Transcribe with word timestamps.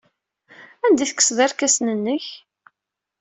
Anda 0.85 1.01
ay 1.03 1.09
tekkseḍ 1.09 1.39
irkasen-nnek? 1.45 2.25